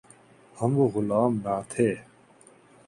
ہم 0.57 0.73
غلام 0.93 1.31
نہ 1.43 1.55
تھے۔ 1.71 1.89